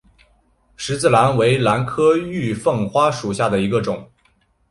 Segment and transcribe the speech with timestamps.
[0.75, 4.09] 十字兰为兰科玉凤花属下的一个种。